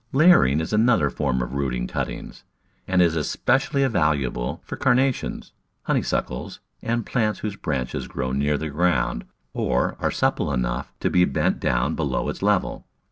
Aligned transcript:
Layering 0.13 0.61
is 0.61 0.73
another 0.73 1.11
form 1.11 1.43
of 1.43 1.53
rooting 1.53 1.85
cuttings, 1.85 2.43
and 2.87 3.03
is 3.03 3.15
especially 3.15 3.85
valuable 3.85 4.59
for 4.65 4.75
Carnations, 4.75 5.51
Honeysuckles, 5.83 6.59
and 6.81 7.05
plants 7.05 7.41
whose 7.41 7.55
branches 7.55 8.07
grow 8.07 8.31
near 8.31 8.57
the 8.57 8.71
ground 8.71 9.25
or 9.53 9.95
are 9.99 10.09
supple 10.09 10.51
enough 10.51 10.91
to 11.01 11.11
be 11.11 11.23
bent 11.25 11.59
down 11.59 11.93
below 11.93 12.29
its 12.29 12.41
level. 12.41 12.87